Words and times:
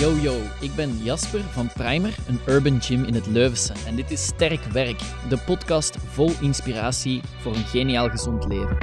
Yo 0.00 0.16
yo, 0.16 0.40
ik 0.60 0.74
ben 0.74 0.96
Jasper 0.96 1.40
van 1.40 1.68
Primer, 1.72 2.14
een 2.28 2.40
urban 2.46 2.82
gym 2.82 3.04
in 3.04 3.14
het 3.14 3.26
Leuvense. 3.26 3.72
En 3.86 3.96
dit 3.96 4.10
is 4.10 4.24
Sterk 4.24 4.62
Werk, 4.64 5.00
de 5.28 5.38
podcast 5.46 5.96
vol 5.96 6.30
inspiratie 6.40 7.20
voor 7.40 7.54
een 7.54 7.64
geniaal 7.64 8.08
gezond 8.08 8.48
leven. 8.48 8.78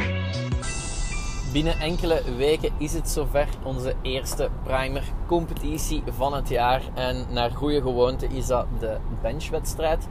Binnen 1.54 1.80
enkele 1.80 2.22
weken 2.38 2.72
is 2.78 2.94
het 2.94 3.10
zover 3.10 3.48
onze 3.64 3.94
eerste 4.02 4.50
Primer 4.64 5.04
competitie 5.28 6.04
van 6.08 6.34
het 6.34 6.50
jaar. 6.50 6.82
En 6.96 7.26
naar 7.30 7.52
goede 7.52 7.82
gewoonte 7.82 8.28
is 8.28 8.48
dat 8.48 8.68
de 8.80 8.98
benchwedstrijd. 9.22 10.08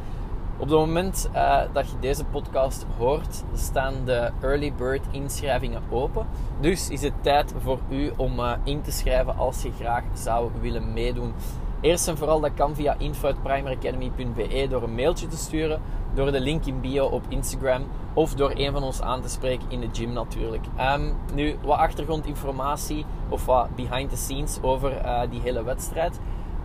Op 0.59 0.69
het 0.69 0.79
moment 0.79 1.31
uh, 1.35 1.61
dat 1.73 1.91
je 1.91 1.99
deze 2.01 2.25
podcast 2.25 2.87
hoort, 2.99 3.45
staan 3.55 3.95
de 4.05 4.31
early 4.43 4.73
bird 4.73 5.07
inschrijvingen 5.11 5.83
open. 5.91 6.27
Dus 6.61 6.91
is 6.91 7.03
het 7.03 7.13
tijd 7.21 7.55
voor 7.59 7.79
u 7.89 8.13
om 8.17 8.39
uh, 8.39 8.53
in 8.65 8.83
te 8.83 8.93
schrijven 8.93 9.37
als 9.37 9.63
je 9.63 9.73
graag 9.81 10.03
zou 10.15 10.51
willen 10.61 10.93
meedoen. 10.93 11.35
Eerst 11.81 12.09
en 12.09 12.17
vooral 12.17 12.41
dat 12.41 12.55
kan 12.55 12.75
via 12.75 12.95
info.primeracademy.be 12.99 14.67
door 14.69 14.83
een 14.83 14.95
mailtje 14.95 15.27
te 15.27 15.37
sturen, 15.37 15.81
door 16.15 16.33
de 16.33 16.41
link 16.41 16.65
in 16.65 16.81
bio 16.81 17.07
op 17.07 17.23
Instagram 17.29 17.83
of 18.15 18.35
door 18.35 18.53
een 18.55 18.73
van 18.73 18.83
ons 18.83 19.01
aan 19.01 19.23
te 19.23 19.29
spreken 19.29 19.71
in 19.71 19.81
de 19.81 19.89
gym 19.93 20.13
natuurlijk. 20.13 20.65
Um, 20.81 21.13
nu, 21.35 21.57
wat 21.63 21.79
achtergrondinformatie 21.79 23.05
of 23.29 23.47
wat 23.47 23.75
behind 23.75 24.11
the 24.11 24.17
scenes 24.17 24.59
over 24.63 25.05
uh, 25.05 25.21
die 25.31 25.41
hele 25.41 25.63
wedstrijd. 25.63 26.21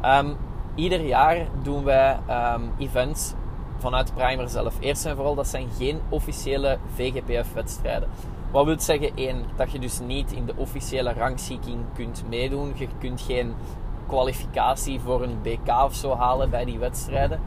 Um, 0.06 0.38
ieder 0.76 1.02
jaar 1.02 1.48
doen 1.64 1.84
wij 1.84 2.20
um, 2.30 2.72
events 2.78 3.34
vanuit 3.82 4.14
Primer 4.14 4.50
zelf. 4.50 4.76
Eerst 4.80 5.06
en 5.06 5.16
vooral, 5.16 5.36
dat 5.36 5.48
zijn 5.48 5.68
geen 5.78 6.00
officiële 6.10 6.78
VGPF-wedstrijden. 6.96 8.10
Wat 8.52 8.66
wil 8.66 8.80
zeggen? 8.80 9.12
één, 9.16 9.44
dat 9.56 9.72
je 9.72 9.80
dus 9.80 10.00
niet 10.00 10.32
in 10.32 10.46
de 10.46 10.54
officiële 10.56 11.14
rangschikking 11.14 11.80
kunt 11.94 12.24
meedoen. 12.30 12.74
Je 12.76 12.88
kunt 13.00 13.22
geen 13.22 13.54
kwalificatie 14.08 15.00
voor 15.00 15.24
een 15.24 15.42
BK 15.42 15.84
of 15.84 15.96
zo 15.96 16.16
halen 16.16 16.50
bij 16.50 16.66
die 16.66 16.80
wedstrijden. 16.80 17.40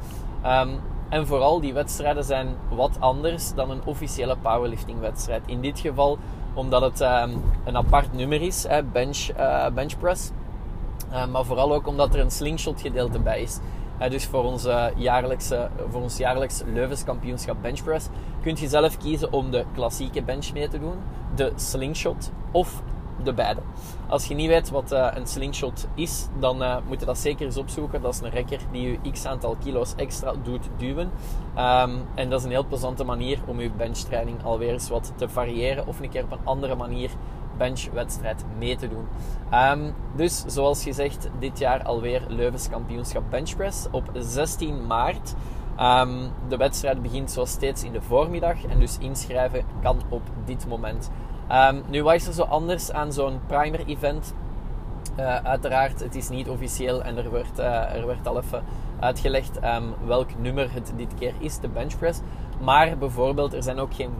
Um, 0.47 0.81
en 1.09 1.27
vooral, 1.27 1.61
die 1.61 1.73
wedstrijden 1.73 2.25
zijn 2.25 2.57
wat 2.69 2.97
anders 2.99 3.55
dan 3.55 3.71
een 3.71 3.85
officiële 3.85 4.37
powerlifting-wedstrijd. 4.37 5.43
In 5.47 5.61
dit 5.61 5.81
geval 5.81 6.19
omdat 6.55 6.83
het 6.83 7.01
um, 7.01 7.43
een 7.65 7.77
apart 7.77 8.13
nummer 8.13 8.43
is, 8.43 8.67
hè, 8.69 8.83
bench, 8.83 9.29
uh, 9.39 9.67
benchpress. 9.69 10.31
Uh, 11.13 11.27
maar 11.27 11.45
vooral 11.45 11.75
ook 11.75 11.87
omdat 11.87 12.15
er 12.15 12.21
een 12.21 12.31
slingshot 12.31 12.81
gedeelte 12.81 13.19
bij 13.19 13.43
is. 13.43 13.59
Uh, 14.01 14.11
dus 14.11 14.27
voor, 14.27 14.45
onze 14.45 14.93
jaarlijkse, 14.97 15.71
voor 15.91 16.03
ons 16.03 16.17
jaarlijks 16.17 16.63
Leuvens 16.67 17.05
kampioenschap 17.05 17.57
benchpress 17.63 18.09
kunt 18.43 18.59
je 18.59 18.69
zelf 18.69 18.97
kiezen 18.97 19.33
om 19.33 19.51
de 19.51 19.65
klassieke 19.75 20.23
bench 20.23 20.53
mee 20.53 20.69
te 20.69 20.79
doen, 20.79 20.97
de 21.35 21.53
slingshot 21.57 22.31
of 22.53 22.83
de 23.23 23.33
beide. 23.33 23.61
Als 24.09 24.27
je 24.27 24.35
niet 24.35 24.49
weet 24.49 24.71
wat 24.71 24.91
een 24.91 25.27
slingshot 25.27 25.87
is, 25.95 26.29
dan 26.39 26.83
moet 26.87 27.01
je 27.01 27.07
dat 27.07 27.19
zeker 27.19 27.47
eens 27.47 27.57
opzoeken. 27.57 28.03
Dat 28.03 28.15
is 28.15 28.21
een 28.21 28.31
rekker 28.31 28.59
die 28.73 28.99
je 29.03 29.11
x 29.11 29.27
aantal 29.27 29.57
kilo's 29.65 29.95
extra 29.97 30.33
doet 30.43 30.69
duwen. 30.77 31.11
Um, 31.57 32.03
en 32.15 32.31
dat 32.31 32.39
is 32.39 32.45
een 32.45 32.51
heel 32.51 32.67
plezante 32.67 33.05
manier 33.05 33.39
om 33.47 33.61
je 33.61 33.71
benchtraining 33.71 34.45
alweer 34.45 34.73
eens 34.73 34.89
wat 34.89 35.13
te 35.17 35.29
variëren 35.29 35.87
of 35.87 36.01
een 36.01 36.11
keer 36.11 36.25
op 36.25 36.33
een 36.33 36.45
andere 36.45 36.75
manier 36.75 37.11
benchwedstrijd 37.57 38.45
mee 38.59 38.77
te 38.77 38.89
doen. 38.89 39.07
Um, 39.53 39.95
dus 40.17 40.45
zoals 40.47 40.83
gezegd, 40.83 41.29
dit 41.39 41.59
jaar 41.59 41.83
alweer 41.83 42.23
Leuvens 42.29 42.69
kampioenschap 42.69 43.23
benchpress 43.31 43.87
op 43.91 44.11
16 44.15 44.87
maart. 44.87 45.35
Um, 45.81 46.31
de 46.49 46.57
wedstrijd 46.57 47.03
begint 47.03 47.31
zoals 47.31 47.51
steeds 47.51 47.85
in 47.85 47.93
de 47.93 48.03
voormiddag 48.03 48.65
en 48.65 48.79
dus 48.79 48.99
inschrijven 48.99 49.65
kan 49.83 50.03
op 50.09 50.23
dit 50.45 50.67
moment. 50.67 51.11
Um, 51.53 51.83
nu, 51.89 52.03
wat 52.03 52.15
is 52.15 52.27
er 52.27 52.33
zo 52.33 52.43
anders 52.43 52.93
aan 52.93 53.13
zo'n 53.13 53.41
primer 53.47 53.87
event? 53.87 54.35
Uh, 55.19 55.37
uiteraard, 55.37 56.01
het 56.01 56.15
is 56.15 56.29
niet 56.29 56.49
officieel 56.49 57.03
en 57.03 57.17
er 57.17 57.31
werd, 57.31 57.59
uh, 57.59 57.95
er 57.95 58.07
werd 58.07 58.27
al 58.27 58.39
even 58.39 58.63
uitgelegd 59.01 59.65
um, 59.65 59.95
welk 60.07 60.39
nummer 60.39 60.73
het 60.73 60.93
dit 60.97 61.15
keer 61.19 61.35
is, 61.39 61.59
de 61.59 61.69
benchpress. 61.69 62.21
Maar 62.61 62.99
bijvoorbeeld, 62.99 63.55
er 63.55 63.63
zijn 63.63 63.79
ook 63.79 63.95
geen. 63.95 64.11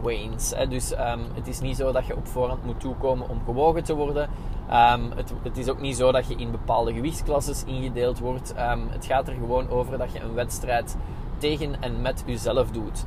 Hè? 0.55 0.67
Dus 0.67 0.91
um, 0.91 1.21
het 1.33 1.47
is 1.47 1.59
niet 1.59 1.75
zo 1.77 1.91
dat 1.91 2.05
je 2.05 2.15
op 2.15 2.27
voorhand 2.27 2.65
moet 2.65 2.79
toekomen 2.79 3.29
om 3.29 3.41
gewogen 3.45 3.83
te 3.83 3.95
worden. 3.95 4.29
Um, 4.69 5.11
het, 5.15 5.33
het, 5.43 5.57
is 5.57 5.69
ook 5.69 5.81
niet 5.81 5.95
zo 5.95 6.11
dat 6.11 6.27
je 6.27 6.35
in 6.35 6.51
bepaalde 6.51 6.93
gewichtsklasses 6.93 7.63
ingedeeld 7.63 8.19
wordt. 8.19 8.53
het 8.89 9.05
gaat 9.05 9.27
er 9.27 9.33
gewoon 9.33 9.69
over 9.69 9.97
dat 9.97 10.13
je 10.13 10.19
een 10.19 10.33
wedstrijd 10.33 10.97
tegen 11.37 11.81
en 11.81 12.01
met 12.01 12.23
jezelf 12.25 12.71
doet. 12.71 13.05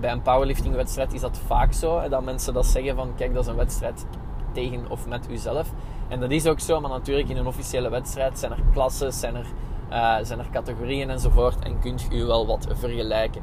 bij 0.00 0.12
een 0.12 0.22
powerlifting 0.22 0.74
wedstrijd 0.74 1.12
is 1.12 1.20
dat 1.20 1.38
vaak 1.46 1.72
zo. 1.72 2.08
Dat 2.08 2.24
mensen 2.24 2.54
dat 2.54 2.66
zeggen 2.66 2.96
van, 2.96 3.12
kijk, 3.16 3.34
dat 3.34 3.42
is 3.42 3.48
een 3.48 3.56
wedstrijd 3.56 4.06
tegen 4.52 4.90
of 4.90 5.06
met 5.06 5.26
uzelf. 5.30 5.72
En 6.08 6.20
dat 6.20 6.30
is 6.30 6.46
ook 6.46 6.60
zo, 6.60 6.80
maar 6.80 6.90
natuurlijk 6.90 7.28
in 7.28 7.36
een 7.36 7.46
officiële 7.46 7.90
wedstrijd 7.90 8.38
zijn 8.38 8.52
er 8.52 8.62
klassen, 8.72 9.12
zijn 9.12 9.36
er 9.36 9.46
uh, 9.90 10.16
zijn 10.22 10.38
er 10.38 10.50
categorieën 10.52 11.10
enzovoort 11.10 11.58
en 11.58 11.78
kunt 11.78 12.06
u 12.12 12.24
wel 12.24 12.46
wat 12.46 12.66
vergelijken. 12.72 13.42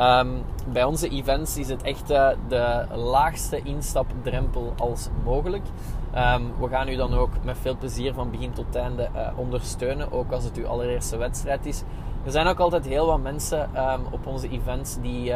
Um, 0.00 0.42
bij 0.72 0.84
onze 0.84 1.08
events 1.08 1.56
is 1.56 1.68
het 1.68 1.82
echt 1.82 2.10
uh, 2.10 2.28
de 2.48 2.86
laagste 2.94 3.62
instapdrempel 3.62 4.72
als 4.78 5.08
mogelijk. 5.24 5.64
Um, 6.14 6.52
we 6.60 6.68
gaan 6.68 6.88
u 6.88 6.96
dan 6.96 7.14
ook 7.14 7.30
met 7.42 7.58
veel 7.58 7.76
plezier 7.76 8.14
van 8.14 8.30
begin 8.30 8.52
tot 8.52 8.74
einde 8.74 9.08
uh, 9.14 9.28
ondersteunen, 9.36 10.12
ook 10.12 10.32
als 10.32 10.44
het 10.44 10.56
uw 10.56 10.66
allereerste 10.66 11.16
wedstrijd 11.16 11.66
is. 11.66 11.82
Er 12.24 12.30
zijn 12.30 12.46
ook 12.46 12.58
altijd 12.58 12.86
heel 12.86 13.06
wat 13.06 13.20
mensen 13.20 13.70
um, 13.76 14.00
op 14.10 14.26
onze 14.26 14.48
events 14.48 14.96
die 15.00 15.32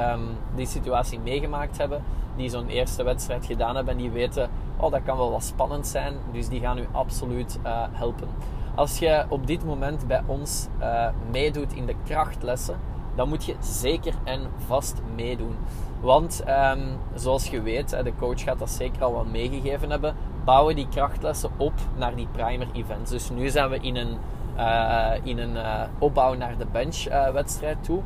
die 0.55 0.67
situatie 0.67 1.21
meegemaakt 1.21 1.79
hebben, 1.79 2.03
die 2.37 2.49
zo'n 2.49 2.69
eerste 2.69 3.03
wedstrijd 3.03 3.47
gedaan 3.47 3.75
hebben 3.77 3.93
en 3.95 4.01
die 4.01 4.11
weten, 4.11 4.51
oh 4.77 4.91
dat 4.91 5.03
kan 5.05 5.17
wel 5.17 5.31
wat 5.31 5.45
spannend 5.45 5.87
zijn, 5.87 6.15
dus 6.33 6.49
die 6.49 6.61
gaan 6.61 6.79
u 6.79 6.87
absoluut 6.93 7.59
helpen. 7.93 8.29
Als 8.75 8.99
je 8.99 9.25
op 9.29 9.47
dit 9.47 9.65
moment 9.65 10.07
bij 10.07 10.23
ons 10.27 10.67
uh, 10.81 11.09
meedoet 11.31 11.73
in 11.73 11.87
de 11.87 11.95
krachtlessen, 12.05 12.79
dan 13.15 13.29
moet 13.29 13.45
je 13.45 13.55
zeker 13.61 14.15
en 14.25 14.41
vast 14.67 15.01
meedoen. 15.15 15.57
Want 16.01 16.45
um, 16.49 16.99
zoals 17.15 17.49
je 17.49 17.63
weet, 17.63 17.91
de 17.91 18.13
coach 18.19 18.43
gaat 18.43 18.59
dat 18.59 18.71
zeker 18.71 19.05
al 19.05 19.13
wel 19.13 19.25
meegegeven 19.25 19.91
hebben, 19.91 20.15
bouwen 20.45 20.77
die 20.77 20.89
krachtlessen 20.89 21.51
op 21.57 21.73
naar 21.97 22.15
die 22.15 22.29
primer 22.33 22.67
events. 22.73 23.11
Dus 23.11 23.31
nu 23.31 23.49
zijn 23.49 23.71
we 23.71 23.79
in 23.81 23.97
een, 23.97 24.17
uh, 24.57 25.13
in 25.23 25.39
een 25.39 25.55
uh, 25.55 25.83
opbouw 25.99 26.35
naar 26.35 26.59
de 26.59 26.67
benchwedstrijd 26.73 27.85
toe 27.85 28.03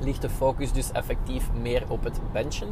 ligt 0.00 0.22
de 0.22 0.30
focus 0.30 0.72
dus 0.72 0.92
effectief 0.92 1.50
meer 1.52 1.84
op 1.88 2.04
het 2.04 2.20
benchen. 2.32 2.68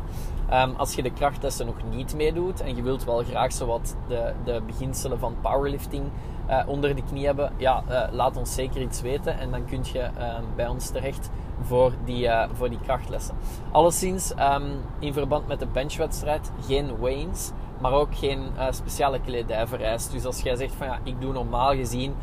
Um, 0.52 0.74
als 0.76 0.94
je 0.94 1.02
de 1.02 1.12
krachtlessen 1.12 1.66
nog 1.66 1.76
niet 1.90 2.14
meedoet 2.14 2.60
en 2.60 2.76
je 2.76 2.82
wilt 2.82 3.04
wel 3.04 3.22
graag 3.22 3.52
zo 3.52 3.66
wat 3.66 3.96
de, 4.08 4.32
de 4.44 4.62
beginselen 4.66 5.18
van 5.18 5.36
powerlifting 5.40 6.04
uh, 6.48 6.62
onder 6.66 6.94
de 6.94 7.02
knie 7.02 7.26
hebben, 7.26 7.52
ja, 7.56 7.84
uh, 7.88 8.02
laat 8.12 8.36
ons 8.36 8.54
zeker 8.54 8.80
iets 8.80 9.00
weten 9.00 9.38
en 9.38 9.50
dan 9.50 9.64
kun 9.64 9.80
je 9.92 10.10
uh, 10.18 10.34
bij 10.56 10.68
ons 10.68 10.90
terecht 10.90 11.30
voor 11.62 11.92
die, 12.04 12.28
eh, 12.28 12.48
voor 12.52 12.68
die 12.68 12.80
krachtlessen. 12.80 13.34
Alleszins, 13.72 14.32
um, 14.38 14.64
in 14.98 15.12
verband 15.12 15.46
met 15.46 15.58
de 15.58 15.66
benchwedstrijd, 15.66 16.50
geen 16.66 16.98
Waynes, 16.98 17.50
maar 17.80 17.92
ook 17.92 18.16
geen 18.16 18.40
speciale 18.70 19.20
kledij 19.20 19.66
vereist. 19.66 20.12
Dus 20.12 20.24
als 20.24 20.40
jij 20.40 20.56
zegt 20.56 20.74
van 20.74 20.86
ja, 20.86 20.98
ik 21.02 21.20
doe 21.20 21.32
normaal 21.32 21.74
gezien 21.74 22.14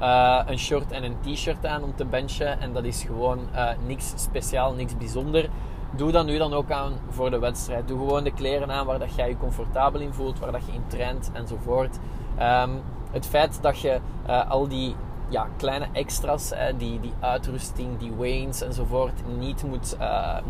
uh, 0.00 0.40
een 0.46 0.58
short 0.58 0.90
en 0.90 1.04
een 1.04 1.16
t-shirt 1.20 1.66
aan 1.66 1.82
om 1.82 1.94
te 1.96 2.04
benchen. 2.04 2.60
En 2.60 2.72
dat 2.72 2.84
is 2.84 3.02
gewoon 3.02 3.38
uh, 3.54 3.70
niks 3.86 4.12
speciaal, 4.16 4.72
niks 4.72 4.96
bijzonder. 4.96 5.48
Doe 5.96 6.12
dat 6.12 6.26
nu 6.26 6.38
dan 6.38 6.54
ook 6.54 6.70
aan 6.70 6.92
voor 7.08 7.30
de 7.30 7.38
wedstrijd. 7.38 7.88
Doe 7.88 7.98
gewoon 7.98 8.24
de 8.24 8.32
kleren 8.32 8.70
aan 8.70 8.86
waar 8.86 8.98
dat 8.98 9.14
jij 9.14 9.28
je 9.28 9.36
comfortabel 9.36 10.00
in 10.00 10.12
voelt, 10.12 10.38
waar 10.38 10.52
dat 10.52 10.66
je 10.66 10.72
in 10.72 10.84
traint 10.86 11.30
enzovoort. 11.32 11.98
Um, 12.40 12.82
het 13.10 13.26
feit 13.26 13.62
dat 13.62 13.80
je 13.80 14.00
uh, 14.28 14.50
al 14.50 14.68
die 14.68 14.94
ja, 15.28 15.46
kleine 15.56 15.88
extra's, 15.92 16.52
die, 16.78 17.00
die 17.00 17.12
uitrusting, 17.20 17.98
die 17.98 18.12
wains 18.16 18.62
enzovoort, 18.62 19.22
niet 19.38 19.64
moet, 19.64 19.96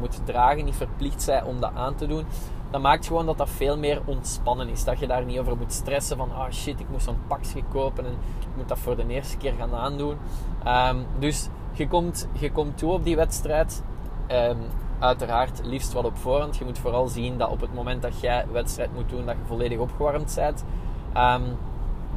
moet 0.01 0.21
dragen, 0.25 0.65
niet 0.65 0.77
verplicht 0.77 1.23
zijn 1.23 1.45
om 1.45 1.61
dat 1.61 1.71
aan 1.75 1.95
te 1.95 2.07
doen 2.07 2.27
dat 2.71 2.81
maakt 2.81 3.07
gewoon 3.07 3.27
dat 3.27 3.39
dat 3.39 3.51
veel 3.51 3.79
meer 3.79 4.03
ontspannen 4.05 4.69
is. 4.69 4.85
Dat 4.85 4.99
je 4.99 5.07
daar 5.07 5.25
niet 5.25 5.39
over 5.39 5.57
moet 5.57 5.73
stressen 5.73 6.17
van, 6.17 6.33
ah 6.33 6.39
oh 6.39 6.51
shit, 6.51 6.81
ik 6.81 6.89
moet 6.91 7.03
zo'n 7.03 7.19
pakje 7.27 7.63
kopen 7.73 8.05
en 8.05 8.13
ik 8.41 8.57
moet 8.57 8.69
dat 8.69 8.79
voor 8.79 8.97
de 8.97 9.07
eerste 9.07 9.37
keer 9.37 9.53
gaan 9.59 9.75
aandoen. 9.75 10.17
Um, 10.67 11.07
dus 11.19 11.49
je 11.73 11.89
komt, 11.89 12.29
je 12.33 12.53
komt 12.53 12.79
toe 12.79 12.93
op 12.93 13.05
die 13.05 13.17
wedstrijd. 13.17 13.83
Um, 14.31 14.59
uiteraard 14.99 15.61
liefst 15.65 15.93
wat 15.93 16.05
op 16.05 16.17
voorhand. 16.17 16.57
Je 16.57 16.65
moet 16.65 16.79
vooral 16.79 17.09
zien 17.09 17.39
dat 17.39 17.51
op 17.51 17.61
het 17.61 17.75
moment 17.75 18.03
dat 18.03 18.21
jij 18.21 18.45
wedstrijd 18.53 18.95
moet 18.95 19.09
doen, 19.09 19.27
dat 19.27 19.37
je 19.37 19.47
volledig 19.47 19.79
opgewarmd 19.79 20.33
bent. 20.35 20.65
Um, 21.17 21.57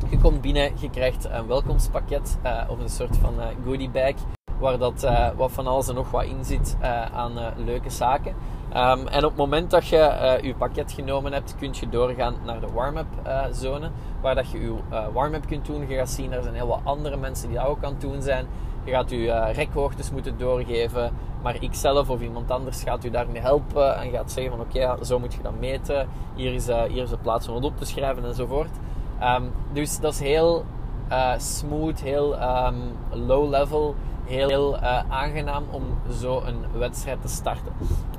je 0.09 0.17
komt 0.17 0.41
binnen, 0.41 0.71
je 0.79 0.89
krijgt 0.89 1.25
een 1.29 1.47
welkomstpakket 1.47 2.39
uh, 2.45 2.61
of 2.67 2.79
een 2.79 2.89
soort 2.89 3.17
van 3.17 3.33
uh, 3.37 3.45
goodie 3.63 3.89
bag 3.89 4.13
waar 4.59 4.77
dat, 4.77 5.03
uh, 5.03 5.29
wat 5.35 5.51
van 5.51 5.67
alles 5.67 5.87
en 5.87 5.95
nog 5.95 6.11
wat 6.11 6.23
in 6.23 6.45
zit 6.45 6.77
aan 7.13 7.33
leuke 7.55 7.89
zaken. 7.89 8.35
Um, 8.75 9.07
en 9.07 9.23
op 9.23 9.29
het 9.29 9.35
moment 9.35 9.71
dat 9.71 9.87
je 9.87 10.39
je 10.41 10.55
pakket 10.57 10.91
genomen 10.91 11.33
hebt, 11.33 11.55
kun 11.59 11.73
je 11.79 11.89
doorgaan 11.89 12.35
naar 12.45 12.59
de 12.59 12.67
warm-up 12.73 13.07
zone, 13.51 13.89
waar 14.21 14.35
dat 14.35 14.51
je 14.51 14.59
je 14.59 14.75
warm-up 15.13 15.47
kunt 15.47 15.65
doen. 15.65 15.87
Je 15.87 15.95
gaat 15.95 16.09
zien, 16.09 16.31
er 16.31 16.43
zijn 16.43 16.55
heel 16.55 16.67
wat 16.67 16.79
andere 16.83 17.17
mensen 17.17 17.47
die 17.47 17.57
dat 17.57 17.67
ook 17.67 17.83
aan 17.83 17.91
het 17.91 18.01
doen 18.01 18.21
zijn. 18.21 18.45
Je 18.83 18.91
gaat 18.91 19.09
je 19.09 19.51
rekhoogtes 19.51 20.11
moeten 20.11 20.37
doorgeven, 20.37 21.11
maar 21.43 21.63
ik 21.63 21.73
zelf 21.73 22.09
of 22.09 22.21
iemand 22.21 22.51
anders 22.51 22.83
gaat 22.83 23.05
u 23.05 23.09
daarmee 23.09 23.41
helpen 23.41 23.97
en 23.97 24.11
gaat 24.11 24.31
zeggen 24.31 24.57
van 24.57 24.65
oké, 24.65 25.05
zo 25.05 25.19
moet 25.19 25.33
je 25.33 25.41
dat 25.41 25.59
meten. 25.59 26.07
Hier 26.35 26.53
is, 26.53 26.65
hier 26.65 27.03
is 27.03 27.09
de 27.09 27.17
plaats 27.17 27.47
om 27.47 27.55
het 27.55 27.63
op 27.63 27.77
te 27.77 27.85
schrijven 27.85 28.25
enzovoort. 28.25 28.77
Um, 29.23 29.51
dus 29.73 29.99
dat 29.99 30.13
is 30.13 30.19
heel 30.19 30.65
uh, 31.11 31.33
smooth, 31.37 32.01
heel 32.01 32.41
um, 32.41 32.75
low 33.11 33.49
level, 33.49 33.95
heel, 34.25 34.75
uh, 34.75 34.99
aangenaam 35.09 35.63
om 35.71 35.83
zo 36.11 36.41
een 36.45 36.65
wedstrijd 36.73 37.21
te 37.21 37.27
starten. 37.27 37.73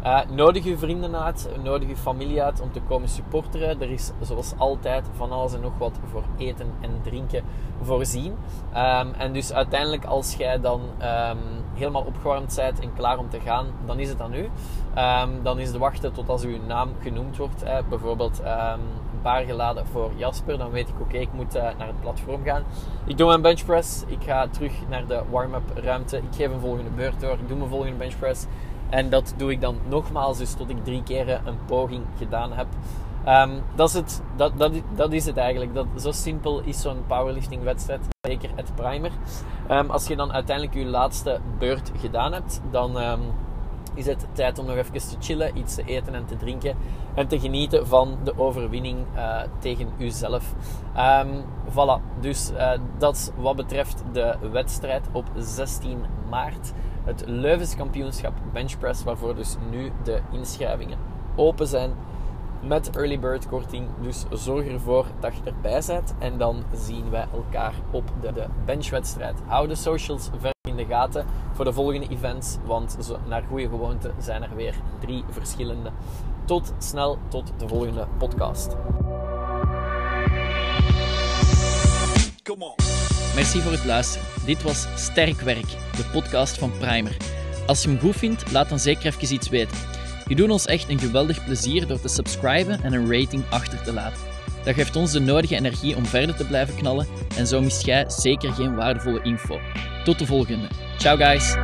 Uh, 0.05 0.21
nodig 0.31 0.65
uw 0.65 0.77
vrienden 0.77 1.17
uit, 1.17 1.49
nodig 1.63 1.89
uw 1.89 1.97
familie 1.97 2.43
uit 2.43 2.61
om 2.61 2.73
te 2.73 2.81
komen 2.81 3.09
supporteren. 3.09 3.81
Er 3.81 3.91
is 3.91 4.11
zoals 4.21 4.53
altijd 4.59 5.09
van 5.17 5.33
alles 5.33 5.55
en 5.55 5.61
nog 5.61 5.79
wat 5.79 5.99
voor 6.11 6.23
eten 6.37 6.73
en 6.81 7.01
drinken 7.03 7.45
voorzien. 7.83 8.33
Um, 8.77 9.13
en 9.19 9.33
dus 9.33 9.53
uiteindelijk 9.53 10.05
als 10.05 10.35
jij 10.35 10.61
dan 10.61 10.81
um, 10.81 11.39
helemaal 11.75 12.03
opgewarmd 12.03 12.57
bent 12.57 12.81
en 12.81 12.93
klaar 12.95 13.19
om 13.19 13.29
te 13.29 13.41
gaan, 13.41 13.67
dan 13.87 13.99
is 13.99 14.09
het 14.09 14.21
aan 14.21 14.35
u. 14.35 14.49
Um, 14.99 15.43
dan 15.43 15.59
is 15.59 15.69
het 15.69 15.77
wachten 15.77 16.13
tot 16.13 16.29
als 16.29 16.45
uw 16.45 16.59
naam 16.67 16.89
genoemd 17.01 17.37
wordt. 17.37 17.65
Hè. 17.65 17.83
Bijvoorbeeld 17.89 18.39
een 18.39 19.21
paar 19.23 19.43
geladen 19.43 19.87
voor 19.87 20.11
Jasper. 20.17 20.59
Dan 20.59 20.71
weet 20.71 20.89
ik, 20.89 21.01
oké, 21.01 21.17
ik 21.17 21.33
moet 21.33 21.53
naar 21.53 21.87
het 21.87 22.01
platform 22.01 22.45
gaan. 22.45 22.63
Ik 23.07 23.19
doe 23.19 23.27
mijn 23.27 23.43
benchpress. 23.43 24.05
Ik 24.07 24.23
ga 24.25 24.49
terug 24.49 24.73
naar 24.89 25.07
de 25.07 25.23
warm-up 25.31 25.71
ruimte. 25.75 25.92
Ik 26.01 26.35
geef 26.37 26.51
een 26.51 26.61
volgende 26.61 26.91
beurt 26.91 27.21
door. 27.21 27.33
Ik 27.33 27.49
doe 27.49 27.57
mijn 27.57 27.71
volgende 27.71 27.97
benchpress. 27.97 28.47
En 28.91 29.11
dat 29.11 29.35
doe 29.37 29.51
ik 29.51 29.61
dan 29.61 29.77
nogmaals, 29.89 30.39
dus 30.39 30.55
tot 30.55 30.71
ik 30.71 30.85
drie 30.85 31.03
keer 31.03 31.29
een 31.45 31.65
poging 31.67 32.05
gedaan 32.19 32.53
heb. 32.53 32.67
Um, 33.29 33.63
dat, 33.75 33.89
is 33.89 33.95
het, 33.95 34.23
dat, 34.37 34.53
dat, 34.95 35.13
is 35.13 35.27
het 35.27 35.37
eigenlijk. 35.37 35.75
Dat, 35.75 35.87
zo 35.97 36.13
simpel 36.13 36.61
is 36.61 36.81
zo'n 36.81 37.05
powerlifting 37.07 37.63
wedstrijd. 37.63 38.01
Zeker 38.21 38.51
het 38.55 38.75
primer. 38.75 39.11
Um, 39.71 39.91
als 39.91 40.07
je 40.07 40.17
dan 40.17 40.33
uiteindelijk 40.33 40.77
je 40.77 40.85
laatste 40.85 41.41
beurt 41.59 41.93
gedaan 41.99 42.33
hebt, 42.33 42.61
dan 42.71 42.97
um, 42.97 43.21
is 43.95 44.07
het 44.07 44.27
tijd 44.33 44.59
om 44.59 44.67
nog 44.67 44.77
even 44.77 44.93
te 44.93 45.17
chillen, 45.21 45.59
iets 45.59 45.75
te 45.75 45.85
eten 45.85 46.15
en 46.15 46.27
te 46.27 46.37
drinken. 46.37 46.77
En 47.15 47.29
te 47.29 47.41
genieten 47.41 47.87
van 47.87 48.19
de 48.25 48.39
overwinning 48.39 48.99
uh, 49.15 49.41
tegen 49.59 49.89
uzelf. 49.99 50.55
voilà, 51.69 52.21
dus 52.21 52.51
uh, 52.51 52.71
dat 52.99 53.33
wat 53.37 53.57
betreft 53.57 54.03
de 54.13 54.37
wedstrijd 54.53 55.09
op 55.13 55.25
16 55.37 56.05
maart. 56.31 56.73
Het 57.05 57.25
Leuvense 57.27 57.77
kampioenschap 57.77 58.33
benchpress, 58.53 59.05
waarvoor 59.05 59.35
dus 59.35 59.57
nu 59.71 59.93
de 60.03 60.21
inschrijvingen 60.31 60.99
open 61.37 61.67
zijn 61.67 61.93
met 62.63 62.91
early 62.97 63.19
bird 63.19 63.49
korting. 63.49 63.87
Dus 64.01 64.25
zorg 64.31 64.67
ervoor 64.67 65.07
dat 65.21 65.33
je 65.35 65.51
erbij 65.51 65.83
bent. 65.87 66.15
En 66.19 66.39
dan 66.39 66.63
zien 66.75 67.11
wij 67.11 67.27
elkaar 67.33 67.75
op 67.91 68.05
de, 68.21 68.33
de 68.33 68.47
benchwedstrijd. 68.65 69.43
Hou 69.47 69.69
de 69.69 69.75
socials 69.75 70.31
ver 70.39 70.51
in 70.69 70.77
de 70.77 70.85
gaten 70.85 71.27
voor 71.53 71.65
de 71.65 71.73
volgende 71.73 72.09
events. 72.09 72.57
Want 72.65 72.97
naar 73.27 73.43
goede 73.49 73.69
gewoonte 73.69 74.11
zijn 74.19 74.43
er 74.43 74.55
weer 74.57 74.75
drie 75.01 75.25
verschillende. 75.31 75.91
Tot 76.45 76.73
snel, 76.79 77.19
tot 77.29 77.53
de 77.59 77.69
volgende 77.69 78.07
podcast. 78.19 78.77
Merci 83.35 83.61
voor 83.61 83.73
het 83.73 83.85
luisteren. 83.85 84.27
Dit 84.47 84.63
was 84.63 84.87
Sterk 84.97 85.41
Werk, 85.41 85.69
de 85.97 86.09
podcast 86.13 86.59
van 86.59 86.73
Primer. 86.79 87.17
Als 87.67 87.83
je 87.83 87.89
hem 87.89 87.99
goed 87.99 88.17
vindt, 88.17 88.53
laat 88.53 88.69
dan 88.69 88.79
zeker 88.79 89.07
even 89.07 89.35
iets 89.35 89.49
weten. 89.49 89.77
Je 90.27 90.35
doet 90.35 90.51
ons 90.51 90.67
echt 90.67 90.89
een 90.89 90.99
geweldig 90.99 91.45
plezier 91.45 91.87
door 91.87 92.01
te 92.01 92.09
subscriben 92.09 92.83
en 92.83 92.93
een 92.93 93.13
rating 93.13 93.45
achter 93.51 93.83
te 93.83 93.93
laten. 93.93 94.32
Dat 94.65 94.75
geeft 94.75 94.97
ons 94.97 95.13
de 95.13 95.21
nodige 95.21 95.57
energie 95.57 95.97
om 95.97 96.07
verder 96.07 96.37
te 96.37 96.47
blijven 96.47 96.75
knallen 96.75 97.07
en 97.37 97.47
zo 97.47 97.61
mist 97.61 97.87
jij 97.87 98.05
zeker 98.11 98.53
geen 98.53 98.75
waardevolle 98.75 99.23
info. 99.23 99.59
Tot 100.05 100.19
de 100.19 100.27
volgende. 100.27 100.67
Ciao 100.99 101.17
guys! 101.17 101.55